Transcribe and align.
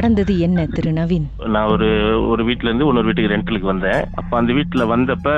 நடந்தது 0.00 0.34
என்ன 0.44 0.60
திரு 0.74 0.90
நவீன்? 0.98 1.24
நான் 1.54 1.70
ஒரு 1.72 1.88
ஒரு 2.32 2.42
வீட்ல 2.48 2.68
இருந்து 2.68 2.86
இன்னொரு 2.90 3.08
வீட்டுக்கு 3.08 3.32
ரெண்டலுக்கு 3.32 3.66
வந்தேன். 3.70 3.98
அப்ப 4.20 4.32
அந்த 4.38 4.52
வீட்டுல 4.58 4.82
வந்தப்ப 4.92 5.30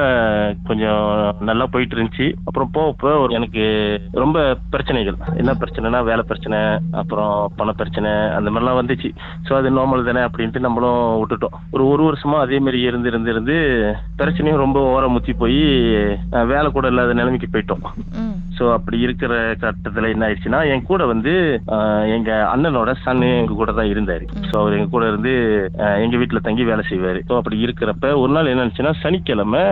கொஞ்சம் 0.68 1.00
நல்லா 1.48 1.64
போயிட்டு 1.72 1.96
இருந்துச்சு 1.96 2.26
அப்புறம் 2.48 2.70
போகப்ப 2.76 3.14
ஒரு 3.22 3.32
எனக்கு 3.38 3.64
ரொம்ப 4.22 4.44
பிரச்சனைகள். 4.74 5.16
என்ன 5.40 5.52
பிரச்சனைனா 5.62 6.00
வேலை 6.10 6.24
பிரச்சனை 6.28 6.58
அப்புறம் 7.00 7.32
பண 7.58 7.72
பிரச்சனை 7.80 8.12
அந்த 8.36 8.48
மாதிரிலாம் 8.52 8.78
வந்துச்சு. 8.80 9.10
ஸோ 9.48 9.54
அது 9.58 9.74
நார்மல் 9.78 10.06
தானே 10.10 10.22
அப்படின்ட்டு 10.28 10.64
நம்மளும் 10.66 11.02
விட்டுட்டோம். 11.22 11.56
ஒரு 11.74 11.86
ஒரு 11.94 12.04
வருஷமா 12.08 12.38
அதே 12.44 12.60
மாதிரி 12.66 12.80
இருந்து 12.90 13.10
இருந்து 13.12 13.32
இருந்து 13.34 13.56
பிரச்சனையும் 14.22 14.62
ரொம்ப 14.64 14.78
ஓரம் 14.94 15.14
முத்தி 15.16 15.34
போய் 15.42 15.60
வேலை 16.52 16.70
கூட 16.78 16.86
இல்லாத 16.94 17.18
நிலைமைக்கு 17.20 17.50
போயிட்டோம். 17.56 17.84
ஸோ 18.58 18.64
அப்படி 18.76 18.96
இருக்கிற 19.08 19.34
கட்டத்துல 19.66 20.12
என்ன 20.14 20.26
ஆயிடுச்சுன்னா 20.28 20.62
என் 20.72 20.88
கூட 20.92 21.02
வந்து 21.14 21.34
எங்க 22.18 22.30
அண்ணனோட 22.54 22.90
சன்னு 23.04 23.28
எங்க 23.42 23.54
கூட 23.60 23.70
தான் 23.80 23.92
இருந்தாரு. 23.92 24.24
ஸோ 24.52 24.58
அவர் 24.62 24.74
எங்க 24.76 24.88
கூட 24.94 25.04
இருந்து 25.10 25.30
எங்க 26.04 26.16
வீட்டுல 26.20 26.40
தங்கி 26.46 26.64
வேலை 26.70 26.82
செய்வாரு. 26.88 27.20
ஸோ 27.28 27.32
அப்படி 27.38 27.56
இருக்கிறப்ப 27.66 28.06
ஒரு 28.22 28.32
நாள் 28.36 28.50
என்ன 28.50 28.64
ஆச்சுன்னா 28.66 28.92
சனிக்கிழமை 29.02 29.62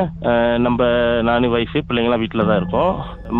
நம்ம 0.67 0.79
நானு 1.29 1.51
ஒய்ஃபு 1.57 1.81
பிள்ளைங்களாம் 1.89 2.23
வீட்டில் 2.23 2.49
தான் 2.51 2.61
இருக்கோம். 2.61 2.93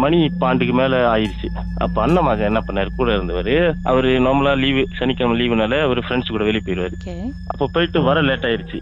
மணி 0.03 0.19
பாண்டுக்கு 0.43 0.75
மேல 0.81 1.01
ஆயிடுச்சு 1.15 1.49
அப்ப 1.85 1.97
அண்ணன் 2.05 2.27
மகன் 2.29 2.51
என்ன 2.51 2.63
பண்ணாரு? 2.67 2.91
கூட 2.99 3.11
இருந்தவர். 3.17 3.53
அவரு 3.93 4.11
நார்மலா 4.27 4.55
லீவு 4.65 4.85
சனிக்கிழமை 5.01 5.37
லீவுனால 5.41 5.81
அவர் 5.87 6.05
ஃப்ரெண்ட்ஸ் 6.07 6.35
கூட 6.35 6.45
வெளியே 6.49 6.65
போயிடுவாரு 6.67 6.99
அப்போ 7.53 7.69
போயிட்டு 7.77 8.01
வர 8.11 8.21
லேட் 8.29 8.49
ஆயிடுச்சு 8.51 8.81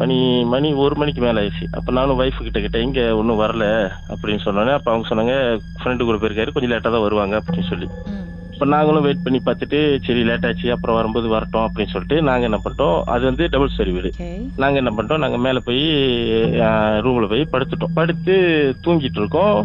மணி 0.00 0.16
மணி 0.52 0.68
ஒரு 0.84 0.94
மணிக்கு 1.00 1.20
மேல 1.24 1.42
ஆயிடுச்சு 1.42 1.66
அப்ப 1.78 1.92
நானும் 1.98 2.18
ஒய்ஃபு 2.22 2.46
கிட்ட 2.46 2.60
கிட்ட 2.64 2.78
இங்க 2.86 3.00
ஒன்றும் 3.20 3.42
வரல. 3.44 3.64
அப்படின்னு 4.12 4.44
சொன்னோன்னே 4.46 4.74
அப்ப 4.78 4.90
அவங்க 4.92 5.08
சொன்னாங்க 5.10 5.34
ஃப்ரெண்டு 5.80 6.08
கூட 6.08 6.18
போயிருக்காரு. 6.20 6.54
கொஞ்சம் 6.54 6.72
லேட்டா 6.74 6.92
தான் 6.94 7.06
வருவாங்க. 7.06 7.40
அப்படின்னு 7.40 7.70
சொல்லி. 7.72 7.88
இப்போ 8.56 8.66
நாங்களும் 8.66 9.02
வெயிட் 9.02 9.22
பண்ணி 9.22 9.40
பார்த்துட்டு 9.46 9.78
சரி 10.04 10.22
லேட் 10.24 10.46
ஆச்சு 10.46 10.70
அப்புறம் 10.72 10.96
வரும்போது 10.96 11.28
வரட்டும் 11.28 11.64
அப்படின்னு 11.64 11.92
சொல்லிட்டு 11.94 12.22
நாங்க 12.28 12.44
என்ன 12.48 12.58
பண்ணிட்டோம்? 12.64 13.02
அது 13.04 13.24
வந்து 13.24 13.48
டபுள் 13.48 13.70
ஸ்டோரி 13.72 13.92
வீடு. 13.92 14.10
ஓகே 14.14 14.28
நாங்க 14.56 14.76
என்ன 14.76 14.90
பண்ணிட்டோம்? 14.90 15.22
நாங்க 15.24 15.38
மேல 15.46 15.58
போய் 15.58 15.82
ரூம்ல 17.06 17.26
போய் 17.28 17.48
படுத்துட்டோம். 17.52 17.92
படுத்து 17.94 18.34
தூங்கிட்டு 18.84 19.20
இருக்கோம். 19.22 19.58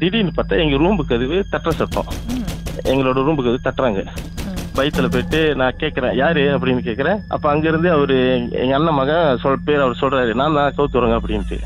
திடீர்னு 0.00 0.32
பார்த்தா 0.36 0.58
எங்க 0.64 0.76
ரூம்பு 0.84 1.04
கதவு 1.06 1.44
தட்டுற 1.52 1.70
சத்தம். 1.70 2.10
ம். 2.34 2.44
எங்களோட 2.92 3.24
ரூம்பு 3.28 3.44
கதவு 3.46 3.64
தட்டுறாங்க. 3.68 4.02
ம். 4.48 4.60
வயித்துல 4.80 5.10
போயிட்டு 5.10 5.56
நான் 5.62 5.80
கேட்கறேன் 5.80 6.14
யாரு? 6.14 6.58
அப்படின்னு 6.58 6.84
கேட்கறேன் 6.88 7.18
அப்ப 7.28 7.50
அங்க 7.50 7.68
இருந்து 7.68 7.90
அவரு 7.90 8.18
எங்க 8.64 8.74
அண்ணன் 8.74 8.94
மகன் 8.94 9.38
சொல் 9.44 9.64
பேர் 9.64 9.84
அவர் 9.86 10.00
சொல்றாரு 10.00 10.34
நான் 10.34 10.58
தான் 10.60 10.76
கவுத்துறங்க 10.78 11.18
அப்படின்ட்டு. 11.20 11.60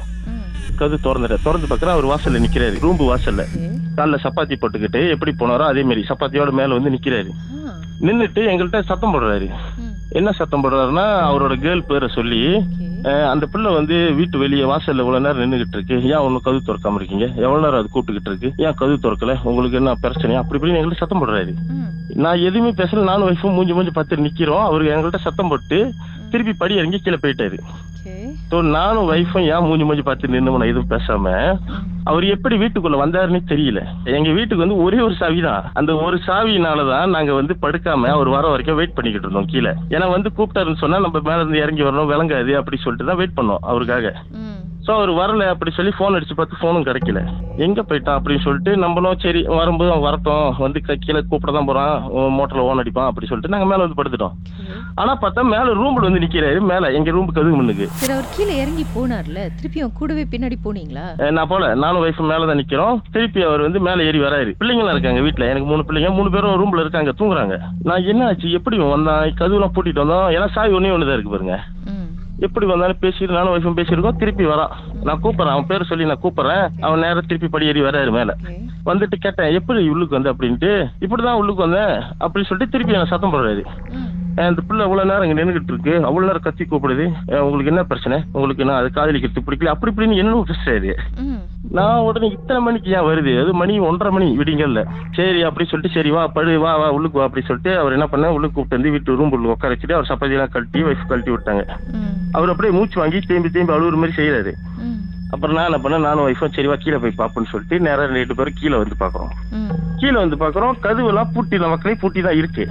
கது 0.80 0.97
திறந்துட்டேன் 1.05 1.44
திறந்து 1.48 1.70
பார்க்கறேன் 1.72 1.97
அவர் 1.97 2.11
வாசல்ல 2.12 2.44
நிக்கிறாரு. 2.47 2.78
ரூம்பு 2.86 3.05
வாசல்ல. 3.12 3.44
காலைல 3.97 4.16
சப்பாத்தி 4.22 4.55
போட்டுக்கிட்டு 4.55 5.08
எப்படி 5.08 5.33
போனாரோ 5.39 5.64
அதே 5.64 5.83
மாதிரி 5.83 6.05
சப்பாத்தியோட 6.08 6.50
மேல 6.50 6.66
வந்து 6.66 6.91
நிக்கிறாரு. 6.91 7.28
ஆ. 7.69 7.72
நின்னுட்டு 8.00 8.39
எங்கள்கிட்ட 8.39 8.83
சத்தம் 8.83 9.14
போடுறாரு. 9.14 9.50
என்ன 10.08 10.33
சத்தம் 10.33 10.64
போடுறாருன்னா 10.64 11.00
அவரோட 11.00 11.56
கேர்ள் 11.56 11.86
பேரை 11.86 12.08
சொல்லி 12.08 12.64
அந்த 13.02 13.47
பிள்ளை 13.47 13.74
வந்து 13.74 14.12
வீட்டு 14.12 14.39
வெளியே 14.39 14.62
வாசல்ல 14.62 14.98
இவ்வளவு 14.98 15.20
நேரம் 15.20 15.52
நின்றுகிட்டு 15.52 15.72
இருக்கு 15.72 16.05
ஏன் 16.05 16.17
ஒன்னும் 16.17 16.42
கது 16.44 16.58
திறக்காம 16.67 16.94
இருக்கீங்க? 16.94 17.24
எவ்வளவு 17.24 17.61
நேரம் 17.61 17.78
அது 17.78 17.89
கூப்பிட்டுக்கிட்டு 17.94 18.36
இருக்கு? 18.36 18.52
ஏன் 18.56 18.74
கது 18.80 19.02
திறக்கல? 19.02 19.42
உங்களுக்கு 19.42 19.77
என்ன 19.77 19.94
பிரச்சனை 19.94 20.36
அப்படி 20.36 20.62
இப்படின்னு 20.62 20.74
எங்கள்கிட்ட 20.74 20.97
சத்தம் 20.97 21.27
போடுறாரு. 21.27 21.55
நான் 22.14 22.39
எதுவுமே 22.39 22.70
பேசல. 22.70 23.02
நானும் 23.02 23.30
ஒய்ஃபும் 23.30 23.52
மூஞ்சி 23.52 23.72
மூஞ்சி 23.72 23.91
பார்த்து 23.91 24.17
நிக்கிறோம். 24.17 24.61
அவரு 24.61 24.84
எங்கள்கிட்ட 24.84 25.17
சத்தம் 25.17 25.48
போட்டு 25.48 25.92
திருப்பி 26.30 26.52
படி 26.52 26.74
இறங்கி 26.74 26.98
கீழே 26.98 27.19
போயிட்டாரு. 27.22 27.58
ஸோ 28.51 28.57
நானும் 28.77 29.09
ஒய்ஃபும் 29.12 29.47
ஏன் 29.53 29.67
மூஞ்சி 29.67 29.85
மூஞ்சி 29.87 30.05
பார்த்து 30.09 30.33
நின்று 30.35 30.55
நான் 30.55 30.73
எதுவும் 30.73 30.93
பேசாம 30.95 31.35
அவர் 32.11 32.25
எப்படி 32.35 32.57
வீட்டுக்குள்ள 32.63 32.97
வந்தாருன்னு 33.03 33.41
தெரியல. 33.53 33.81
எங்க 34.17 34.31
வீட்டுக்கு 34.37 34.65
வந்து 34.65 34.77
ஒரே 34.85 34.98
ஒரு 35.07 35.15
சாவி 35.21 35.41
தான். 35.47 35.65
அந்த 35.79 35.93
ஒரு 36.07 36.17
சாவினால 36.27 36.85
தான் 36.91 37.15
நாங்க 37.17 37.33
வந்து 37.39 37.55
படுக்காம 37.65 38.11
அவர் 38.17 38.29
வர 38.35 38.45
வரைக்கும் 38.53 38.79
வெயிட் 38.80 38.95
பண்ணிக்கிட்டு 38.97 39.27
இருந்தோம் 39.27 39.51
கீழே. 39.53 39.73
ஏன்னா 39.95 40.08
வந்து 40.17 40.30
கூப்பிட்டாருன்னு 40.36 40.83
சொன்னா 40.83 41.01
நம்ம 41.05 41.23
மேல 41.30 41.41
இருந்து 41.42 41.63
இறங்கி 41.64 41.85
வரணும் 41.86 42.13
விளங்காது 42.13 42.55
அப்படி 42.61 42.79
சொல்லிட்டு 42.85 43.08
தான் 43.11 43.20
வெயிட் 43.23 43.39
பண்ணோம் 43.39 43.64
அவருக்காக. 43.70 44.13
ஸோ 44.86 44.92
அவர் 44.97 45.11
வரல 45.19 45.45
அப்படி 45.52 45.70
சொல்லி 45.77 45.92
ஃபோன் 45.95 46.17
அடிச்சு 46.17 46.35
பார்த்து 46.39 46.58
ஃபோனும் 46.58 46.85
கிடைக்கல. 46.89 47.20
எங்க 47.67 47.80
போயிட்டான் 47.89 48.19
அப்படின்னு 48.19 48.45
சொல்லிட்டு 48.45 48.73
நம்மளும் 48.83 49.20
சரி 49.24 49.41
வரும்போது 49.61 49.91
அவன் 49.92 50.05
வரட்டும் 50.07 50.45
வந்து 50.64 50.79
கீழே 51.05 51.20
கூப்பிட 51.30 51.52
தான் 51.57 51.69
போறான் 51.70 51.95
மோட்டர்ல 52.36 52.67
ஓன் 52.69 52.83
அடிப்பான் 52.83 53.08
அப்படி 53.11 53.29
சொல்லிட்டு 53.30 53.52
நாங்க 53.55 53.67
மேல 53.70 53.85
வந்து 53.85 53.98
படுத்துட்டோம். 54.01 54.35
ஓகே 54.61 54.77
ஆனா 55.02 55.13
பார்த்தா 55.23 55.45
மேல 55.55 55.73
ரூம்ல 55.80 56.07
வந்து 56.08 56.23
நிக்கிறாரு 56.24 56.61
மேல 56.73 56.91
எங்க 56.98 57.14
ரூமுக்கு 57.17 57.39
கதுகு 57.39 57.58
முன்னுக்கு. 57.61 57.86
சரி 58.01 58.14
அவர் 58.17 58.33
கீழே 58.36 58.55
இறங்கி 58.63 58.85
போனார்ல 58.97 59.41
திருப்பியும் 59.58 59.95
கூடவே 60.01 60.24
பின்னாடி 60.35 60.58
போனீங்களா? 60.67 61.07
நான் 61.39 61.51
போல 61.53 61.74
நானும் 61.85 62.03
ஒய்ஃப் 62.07 62.23
மேல 62.33 62.48
தான் 62.51 62.61
நிக்கிறோம். 62.63 63.01
திருப்பி 63.17 63.42
அவர் 63.48 63.67
வந்து 63.67 63.80
மேல 63.89 64.07
ஏறி 64.11 64.20
வராரு. 64.27 64.53
பிள்ளைங்களாம் 64.61 64.97
இருக்காங்க 64.97 65.23
வீட்ல 65.29 65.51
எனக்கு 65.53 65.70
மூணு 65.73 65.86
பிள்ளைங்க 65.89 66.13
மூணு 66.18 66.33
பேரும் 66.36 66.58
ரூம்ல 66.63 66.85
இருக்காங்க 66.86 67.14
தூங்குறாங்க. 67.20 67.57
நான் 67.91 68.08
என்ன 68.13 68.29
ஆச்சு 68.30 68.57
எப்படி 68.61 68.79
வந்தான்? 68.95 69.35
கதவுலாம் 69.42 69.74
பூட்டிட்டு 69.77 70.05
வந்தோம். 70.05 70.29
ஏன்னா 70.36 70.48
சாவி 70.57 70.79
ஒண்ணே 70.80 70.95
ஒண்ணுதான் 70.97 71.18
இருக்கு 71.18 71.35
பாருங்க. 71.35 71.57
எப்படி 72.39 72.67
வந்தாலும் 72.67 73.01
பேசிட்டு 73.01 73.36
நானும் 73.36 73.52
ஒய்ஃபும் 73.55 73.79
பேசியிருக்கோம் 73.79 74.17
திருப்பி 74.17 74.45
வரான் 74.45 74.73
நான் 75.02 75.20
கூப்பிடுறேன். 75.23 75.55
அவன் 75.55 75.67
பேர் 75.67 75.91
சொல்லி 75.91 76.05
நான் 76.05 76.23
கூப்பிடுறேன். 76.23 76.67
அவன் 76.80 77.05
நேரம் 77.05 77.27
திருப்பி 77.27 77.48
படி 77.48 77.67
ஏறி 77.67 77.80
வராரு 77.80 78.11
மேல 78.11 78.36
வந்துட்டு 78.86 79.17
கேட்டேன் 79.19 79.55
எப்படி 79.58 79.89
உள்ளுக்கு 79.89 80.19
வந்த? 80.19 80.33
அப்படின்ட்டு 80.33 80.73
இப்படிதான் 81.05 81.41
உள்ளுக்கு 81.41 81.67
வந்தேன். 81.69 81.95
அப்படின்னு 82.20 82.51
சொல்லிட்டு 82.51 82.73
திருப்பி 82.74 82.92
என்ன 82.92 83.11
சத்தம் 83.13 83.33
போடுறாரு. 83.33 83.64
இந்த 84.48 84.63
பிள்ளை 84.69 84.85
அவ்வளவு 84.86 85.08
நேரம் 85.11 85.29
இங்க 85.29 85.42
நின்றுகிட்டு 85.42 85.73
இருக்கு. 85.74 85.95
அவ்வளவு 86.08 86.27
நேரம் 86.27 86.47
கத்தி 86.47 86.64
கூப்பிடுது. 86.64 87.07
உங்களுக்கு 87.41 87.73
என்ன 87.73 87.85
பிரச்சனை? 87.91 88.19
உங்களுக்கு 88.33 88.64
என்ன 88.64 88.77
அது 88.80 88.91
காதலிக்கிறது 88.95 89.47
பிடிக்கல. 89.47 89.74
அப்படி 89.74 89.92
இப்படின்னு 89.95 90.20
என்ன 90.23 90.45
பேசுறாரு 90.51 90.92
நான் 91.71 91.99
உடனே 91.99 92.27
இத்தனை 92.27 92.63
மணிக்கு 92.63 92.91
ஏன் 92.91 93.07
வருது? 93.07 93.43
அது 93.43 93.55
மணி 93.55 93.79
ஒன்றரை 93.79 94.13
மணி 94.13 94.39
விடிங்கல்ல. 94.39 94.85
சரி 95.17 95.43
அப்படி 95.43 95.69
சொல்லிட்டு 95.69 95.97
சரி 95.97 96.11
வா 96.11 96.27
படு 96.27 96.59
வா 96.61 96.77
வா 96.77 96.91
உள்ளுக்கு 96.91 97.19
வா 97.19 97.25
அப்படி 97.25 97.47
சொல்லிட்டு 97.47 97.79
அவர் 97.79 97.93
என்ன 97.93 98.07
பண்ண 98.07 98.33
உள்ளுக்கு 98.33 98.55
கூப்பிட்டு 98.55 98.77
வந்து 98.77 98.91
வீட்டு 98.91 99.17
ரூம் 99.17 99.31
உள்ள 99.31 99.49
உட்கார 99.49 99.75
வச்சுட்டு 99.75 99.93
அவர் 99.93 100.09
சப்பாத்தியெல்லாம் 100.09 100.51
கழட்டி 100.51 100.83
வைஃப் 100.83 101.09
கழட்டி 101.09 101.31
விட்டாங்க. 101.31 101.65
அவர் 102.33 102.49
அப்படியே 102.49 102.79
மூச்சு 102.79 103.01
வாங்கி 103.01 103.21
திரும்பி 103.21 103.51
திரும்பி 103.51 103.73
அழுகுற 103.73 103.95
மாதிரி 103.95 104.17
செய்யறாரு 104.23 104.55
அப்புறம் 105.31 105.57
நான் 105.57 105.65
என்ன 105.65 105.79
பண்ணேன்? 105.85 106.01
நானும் 106.01 106.27
ஒய்ஃபும் 106.29 106.55
சரி 106.55 106.67
வா 106.67 106.75
கீழே 106.75 106.97
போய் 106.97 107.19
பார்ப்போம்னு 107.19 107.51
சொல்லிட்டு 107.51 107.81
நேரம் 107.81 108.11
ரெண்டு 108.11 108.35
பேரும் 108.35 108.59
கீழே 108.61 108.77
வந்து 108.77 108.97
பார்க்குறோம். 109.01 109.33
ம். 109.51 109.73
கீழே 109.97 110.17
வந்து 110.17 110.37
பார்க்குறோம். 110.37 110.77
கதவுலாம் 110.83 111.33
பூட்டி 111.35 111.59
நமக்குள்ளே 111.59 111.98
பூட்டி 112.01 112.21
தான் 112.21 112.37
இருக்கு 112.37 112.67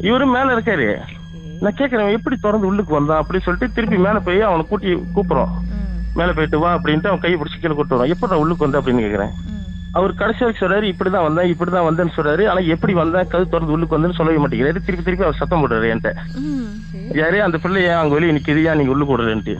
இவரும் 0.00 0.30
மேலே 0.30 0.52
இருக்காரு. 0.52 0.96
நான் 1.60 1.74
கேட்குறேன் 1.74 2.12
எப்படி 2.12 2.36
திறந்து 2.36 2.66
உள்ளுக்கு 2.66 2.94
வந்தான்? 2.94 3.18
அப்படி 3.18 3.38
சொல்லிட்டு 3.38 3.74
திருப்பி 3.74 3.96
மேலே 3.96 4.18
போய் 4.24 4.40
அவனை 4.40 4.66
கூட்டி 4.68 4.94
கூப்பிட்றோம். 4.94 5.57
மேலே 6.18 6.32
போயிட்டு 6.32 6.58
வா 6.58 6.70
அப்படின்ட்டு 6.76 7.10
அவன் 7.10 7.22
கையை 7.22 7.38
பிடிச்சி 7.38 7.58
கீழே 7.58 7.74
கூட்டு 7.74 7.96
வரோம் 7.96 8.12
எப்படி 8.14 8.40
உள்ளுக்கு 8.42 8.66
வந்தா 8.66 8.80
அப்படின்னு 8.80 9.04
கேட்குறேன் 9.04 9.32
ம். 9.46 9.54
அவர் 9.98 10.12
கடைசி 10.14 10.40
வரைக்கும் 10.40 10.64
சொல்றாரு 10.64 10.86
இப்படிதான் 10.92 11.26
வந்தேன் 11.26 11.50
இப்படிதான் 11.52 11.86
வந்தேன்னு 11.86 12.16
சொல்றாரு. 12.16 12.42
ஆனா 12.50 12.60
எப்படி 12.74 12.92
வந்தேன் 12.94 13.30
கது 13.30 13.48
திறந்து 13.48 13.74
உள்ளுக்கு 13.74 13.96
வந்தேன்னு 13.96 14.18
சொல்லவே 14.18 14.42
மாட்டேங்கிறாரு. 14.42 14.84
திருப்பி 14.86 15.04
திருப்பி 15.04 15.26
அவர் 15.26 15.40
சத்தம் 15.40 15.62
போடுறாரு 15.62 15.90
என்கிட்ட. 15.92 16.12
யாரே 17.20 17.40
அந்த 17.40 17.58
பிள்ளை 17.58 17.82
ஏன் 17.88 18.00
அங்க 18.00 18.14
வெளியே 18.14 18.34
நிக்குது? 18.36 18.62
ஏன் 18.68 18.78
நீங்க 18.80 18.94
உள்ளுக்கு 18.94 19.14
விடுறேன்ட்டு 19.14 19.56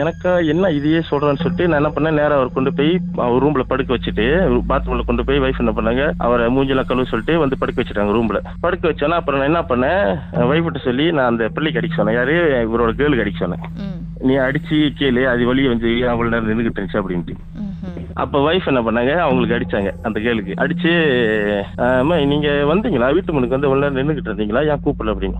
எனக்கா 0.00 0.32
என்ன 0.46 0.68
இதையே 0.70 0.98
சொல்றேன்னு 1.06 1.40
சொல்லிட்டு 1.42 1.66
நான் 1.68 1.80
என்ன 1.80 1.90
பண்ணேன் 1.90 2.18
நேரா 2.18 2.34
அவர் 2.34 2.52
கொண்டு 2.52 2.70
போய் 2.74 2.90
அவர் 3.24 3.42
ரூம்ல 3.44 3.62
படுக்க 3.62 3.90
வச்சுட்டு 3.94 4.26
பாத்ரூம்ல 4.68 5.04
கொண்டு 5.04 5.24
போய் 5.24 5.42
வைஃப் 5.44 5.62
என்ன 5.62 5.72
பண்ணாங்க 5.78 6.02
அவரை 6.18 6.44
மூஞ்செல்லாம் 6.56 6.88
கழுவு 6.90 7.10
சொல்லிட்டு 7.12 7.38
வந்து 7.38 7.58
படுக்க 7.58 7.82
வச்சுட்டாங்க 7.82 8.14
ரூம்ல 8.16 8.40
படுக்க 8.60 8.84
வச்சோன்னா 8.88 9.18
அப்புறம் 9.20 9.40
நான் 9.40 9.50
என்ன 9.50 9.62
பண்ணேன் 9.70 10.04
வைஃப்கிட்ட 10.50 10.82
சொல்லி 10.84 11.06
நான் 11.10 11.30
அந்த 11.32 11.48
பிள்ளைக்கு 11.48 11.80
அடிக்க 11.80 11.96
சொன்னேன். 11.96 12.18
யாரு 12.20 12.36
இவரோட 12.68 12.92
கேர்ளுக்கு 13.00 13.24
அடிக்க 13.24 13.38
சொன்னேன். 13.38 13.64
நீ 14.20 14.36
அடிச்சு 14.36 14.92
கேளு 14.98 15.24
அது 15.24 15.46
வெளியே 15.46 15.68
வந்து 15.68 16.08
அவ்வளவு 16.08 16.40
நேரம் 16.40 16.48
நின்றுகிட்டு 16.48 16.76
இருந்துச்சு 16.76 17.02
அப்படின்ட்டு. 17.02 17.34
அப்ப 18.14 18.52
வைஃப் 18.52 18.66
என்ன 18.66 18.80
பண்ணாங்க? 18.80 19.16
அவங்களுக்கு 19.16 19.56
அடிச்சாங்க 19.56 19.92
அந்த 20.02 20.20
கேளுக்கு. 20.20 20.52
அடிச்சு 20.56 20.92
"ஆஹ் 21.80 21.98
அம்மா 21.98 22.16
நீங்க 22.16 22.48
வந்தீங்களா? 22.48 23.12
வீட்டு 23.12 23.32
முன்னுக்கு 23.32 23.58
வந்து 23.58 23.68
உள்ள 23.68 23.90
நின்றுகிட்டு 23.90 24.28
இருந்தீங்களா? 24.28 24.68
ஏன் 24.68 24.80
கூப்பிடல? 24.84 25.08
அப்படின்னு. 25.08 25.34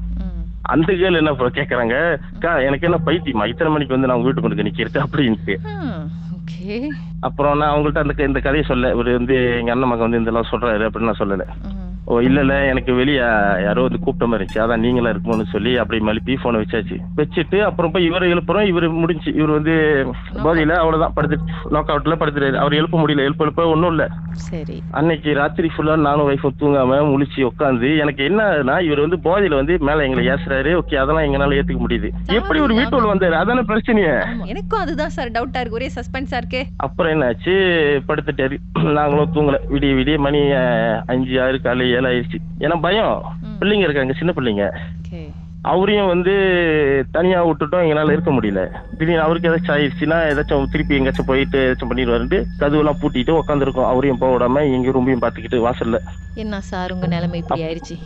அந்த 0.62 0.92
கேள் 0.92 1.14
என்ன 1.14 1.30
கேக்குறாங்க? 1.30 2.20
எனக்கு 2.40 2.88
என்ன 2.88 3.00
பைத்தியமா? 3.06 3.46
இத்தனை 3.46 3.72
மணிக்கு 3.72 3.98
வந்து 3.98 4.06
நான் 4.06 4.22
வீட்டு 4.22 4.40
முன்னுக்கு 4.40 4.70
நிக்கிறது 4.70 5.02
அப்படின்ட்டு. 5.02 5.56
அப்புறம் 7.20 7.58
நான் 7.58 7.76
அவங்கள்ட்ட 7.76 7.98
அந்த 7.98 8.24
இந்த 8.26 8.40
கதையை 8.40 8.62
சொல்ல 8.62 8.90
இவர் 8.90 9.10
வந்து 9.10 9.56
எங்க 9.58 9.72
அண்ணன் 9.72 9.88
மகன் 9.88 10.10
வந்து 10.10 10.20
இதெல்லாம் 10.20 10.46
சொல்றாரு 10.50 10.88
அப்படின்னு 10.88 11.00
நான் 11.00 11.18
சொல்லல. 11.18 11.40
ஓ 12.10 12.18
இல்ல 12.20 12.40
இல்ல. 12.40 12.54
எனக்கு 12.64 12.92
வெளியே 12.94 13.18
யாரோ 13.66 13.80
வந்து 13.82 13.98
கூப்பிட்ட 13.98 14.26
மாதிரி 14.26 14.44
இருந்துச்சு. 14.44 14.62
அதான் 14.62 14.84
நீங்களா 14.84 15.10
இருக்குமோன்னு 15.10 15.52
சொல்லி 15.52 15.76
அப்படி 15.76 16.04
மழுப்பி 16.06 16.36
போனை 16.42 16.60
வச்சாச்சு. 16.60 16.96
வச்சுட்டு 17.16 17.58
அப்புறம் 17.60 17.90
போய் 17.90 18.04
இவரை 18.04 18.32
எழுப்புறோம். 18.32 18.66
இவர் 18.66 18.88
முடிஞ்சு 18.88 19.34
இவர் 19.34 19.50
வந்து 19.50 19.74
போதையில 20.34 20.72
அவ்வளவுதான். 20.82 21.12
படுத்து 21.14 21.38
நாக் 21.70 21.88
அவுட்ல 21.88 22.16
படுத்துறாரு. 22.22 22.56
அவர் 22.56 22.72
எழுப்ப 22.72 22.98
முடியல. 23.00 23.24
எழுப்ப 23.28 23.44
எழுப்ப 23.44 23.66
ஒன்றும் 23.66 23.90
இல்ல. 23.90 24.04
சரி. 24.32 24.82
அன்னைக்கு 24.90 25.34
ராத்திரி 25.34 25.70
ஃபுல்லா 25.76 25.96
நானும் 25.96 26.28
ஒய்ஃபும் 26.30 26.58
தூங்காம 26.60 26.98
முழிச்சு 27.12 27.48
உட்காந்து 27.48 27.98
எனக்கு 27.98 28.22
என்னன்னா 28.28 28.80
இவர் 28.80 29.04
வந்து 29.06 29.18
போதையில 29.24 29.54
வந்து 29.54 29.78
மேல 29.78 30.04
எங்களை 30.06 30.26
ஏசுறாரு. 30.26 30.70
ஓகே 30.80 30.96
அதெல்லாம் 30.96 31.24
எங்களால 31.28 31.54
ஏத்துக்க 31.54 31.80
முடியுது. 31.86 32.10
எப்படி 32.26 32.60
ஒரு 32.60 32.74
வீட்டுல 32.74 33.10
வந்தாரு? 33.12 33.36
அதான 33.42 33.62
பிரச்சனையே. 33.70 34.14
எனக்கும் 34.44 34.80
அதுதான் 34.80 35.08
சார் 35.08 35.30
டவுட்டா 35.30 35.60
இருக்கு. 35.60 35.78
ஒரே 35.78 35.90
சஸ்பென்ஸா 35.94 36.38
இருக்கே. 36.42 36.62
அப்புறம் 36.76 37.12
என்னாச்சு? 37.12 37.54
படுத்துட்டாரு. 38.08 38.56
நாங்களும் 38.92 39.32
தூங்கல. 39.34 39.56
விடிய 39.74 39.92
விடிய 40.00 40.18
மணி 40.18 40.42
அஞ்சு 41.06 41.42
ஆறு 41.42 41.60
காலை 41.60 41.88
ஏழு 42.00 42.10
ஆயிடுச்சு 42.10 42.40
ஏன்னா 42.60 42.80
பயம். 42.80 43.14
பிள்ளைங்க 43.60 43.86
இருக்காங்க 43.88 44.12
சின்ன 44.12 44.32
பிள்ளைங்க. 44.36 44.66
அவரையும் 45.62 46.06
வந்து 46.06 46.34
தனியா 47.12 47.46
விட்டுட்டோம் 47.46 47.82
எங்களால 47.84 48.12
இருக்க 48.12 48.30
முடியல. 48.30 48.60
திடீர்னு 48.98 49.20
அவருக்கு 49.20 49.48
ஏதாச்சும் 49.50 49.74
ஆயிடுச்சுன்னா 49.74 50.18
ஏதாச்சும் 50.30 50.70
திருப்பி 50.70 50.94
எங்கேயாச்சும் 50.94 51.26
போயிட்டு 51.26 51.58
ஏதாச்சும் 51.66 51.90
பண்ணிடுவாருன்ட்டு 51.90 52.38
கதவுலாம் 52.60 53.00
பூட்டிட்டு 53.02 53.32
உட்காந்துருக்கோம் 53.40 53.90
அவரையும் 53.90 54.18
போக 54.18 54.30
விடாம 54.34 54.62
எங்க 54.72 54.90
ரூமையும் 54.90 55.22
பார்த்துக்கிட்டு 55.22 55.58
வாசல்ல. 55.66 55.98
என்ன 56.34 56.60
சார் 56.60 56.92
உங்க 56.92 57.06
நிலைமை 57.06 57.38
இப்படி 57.38 57.64
ஆயிடுச்சு? 57.64 57.96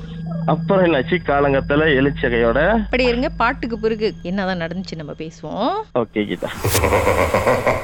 அப்புறம் 0.47 0.85
என்னாச்சு? 0.85 1.17
காலங்கத்துல 1.27 1.87
எழுச்சகையோட 2.01 2.59
அப்படி 2.71 3.05
இருங்க 3.05 3.29
பாட்டுக்கு 3.29 3.79
பிறகு 3.79 4.15
என்னதான் 4.23 4.61
நடந்துச்சு 4.61 4.97
நம்ம 4.97 5.13
பேசுவோம். 5.19 5.73
ஓகே 5.99 6.23
கீதா. 6.31 6.51